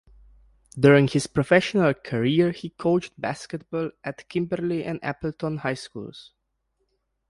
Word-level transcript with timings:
During 0.79 1.09
his 1.09 1.27
professional 1.27 1.93
career 1.93 2.49
he 2.53 2.69
coached 2.71 3.13
basketball 3.21 3.91
at 4.03 4.27
Kimberly 4.27 4.83
and 4.83 4.99
Appleton 5.03 5.57
high 5.57 5.75
schools. 5.75 6.31